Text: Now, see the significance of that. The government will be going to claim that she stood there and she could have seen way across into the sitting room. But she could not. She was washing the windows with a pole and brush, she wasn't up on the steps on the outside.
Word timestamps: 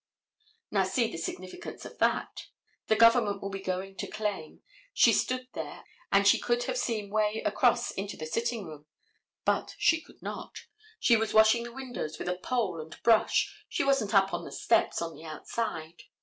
Now, 0.71 0.83
see 0.83 1.11
the 1.11 1.19
significance 1.19 1.85
of 1.85 1.99
that. 1.99 2.47
The 2.87 2.95
government 2.95 3.39
will 3.39 3.51
be 3.51 3.61
going 3.61 3.95
to 3.97 4.07
claim 4.07 4.61
that 4.61 4.61
she 4.95 5.13
stood 5.13 5.47
there 5.53 5.83
and 6.11 6.25
she 6.27 6.39
could 6.39 6.63
have 6.63 6.75
seen 6.75 7.11
way 7.11 7.43
across 7.45 7.91
into 7.91 8.17
the 8.17 8.25
sitting 8.25 8.65
room. 8.65 8.87
But 9.45 9.75
she 9.77 10.01
could 10.01 10.23
not. 10.23 10.65
She 10.99 11.15
was 11.15 11.35
washing 11.35 11.61
the 11.65 11.71
windows 11.71 12.17
with 12.17 12.29
a 12.29 12.35
pole 12.39 12.81
and 12.81 12.97
brush, 13.03 13.63
she 13.69 13.83
wasn't 13.83 14.15
up 14.15 14.33
on 14.33 14.43
the 14.43 14.51
steps 14.51 15.03
on 15.03 15.13
the 15.13 15.23
outside. 15.25 16.01